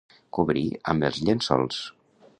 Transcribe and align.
Cobrir 0.37 0.63
amb 0.93 1.07
els 1.11 1.21
llençols. 1.29 1.85